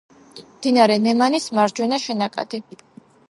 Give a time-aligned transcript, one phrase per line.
[0.53, 2.63] მდინარე ნემანის მარჯვენა შენაკადი.